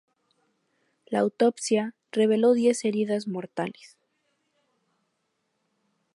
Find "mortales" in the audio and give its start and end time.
3.27-3.99